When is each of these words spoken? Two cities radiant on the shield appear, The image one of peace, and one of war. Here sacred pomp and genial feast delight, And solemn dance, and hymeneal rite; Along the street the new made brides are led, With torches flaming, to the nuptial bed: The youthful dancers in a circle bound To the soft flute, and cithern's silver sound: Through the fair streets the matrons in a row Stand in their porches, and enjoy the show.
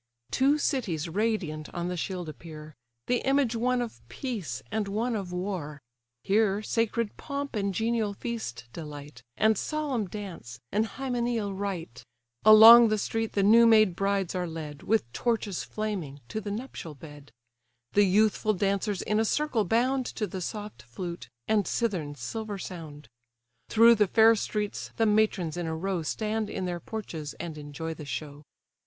Two 0.31 0.57
cities 0.57 1.07
radiant 1.07 1.71
on 1.75 1.87
the 1.87 1.95
shield 1.95 2.27
appear, 2.27 2.73
The 3.05 3.17
image 3.19 3.55
one 3.55 3.83
of 3.83 4.01
peace, 4.09 4.63
and 4.71 4.87
one 4.87 5.15
of 5.15 5.31
war. 5.31 5.79
Here 6.23 6.63
sacred 6.63 7.17
pomp 7.17 7.55
and 7.55 7.71
genial 7.71 8.15
feast 8.15 8.65
delight, 8.73 9.21
And 9.37 9.55
solemn 9.59 10.07
dance, 10.07 10.59
and 10.71 10.87
hymeneal 10.87 11.53
rite; 11.53 12.03
Along 12.43 12.87
the 12.87 12.97
street 12.97 13.33
the 13.33 13.43
new 13.43 13.67
made 13.67 13.95
brides 13.95 14.33
are 14.33 14.47
led, 14.47 14.81
With 14.81 15.13
torches 15.13 15.63
flaming, 15.63 16.21
to 16.29 16.41
the 16.41 16.49
nuptial 16.49 16.95
bed: 16.95 17.31
The 17.93 18.03
youthful 18.05 18.53
dancers 18.55 19.03
in 19.03 19.19
a 19.19 19.23
circle 19.23 19.65
bound 19.65 20.07
To 20.07 20.25
the 20.25 20.41
soft 20.41 20.81
flute, 20.81 21.29
and 21.47 21.65
cithern's 21.67 22.19
silver 22.21 22.57
sound: 22.57 23.07
Through 23.69 23.93
the 23.93 24.07
fair 24.07 24.35
streets 24.35 24.89
the 24.97 25.05
matrons 25.05 25.57
in 25.57 25.67
a 25.67 25.75
row 25.77 26.01
Stand 26.01 26.49
in 26.49 26.65
their 26.65 26.79
porches, 26.79 27.35
and 27.35 27.55
enjoy 27.55 27.93
the 27.93 28.05
show. 28.05 28.41